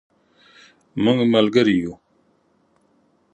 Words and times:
مونږ 1.03 1.19
ملګري 1.33 1.75
یو 1.83 1.93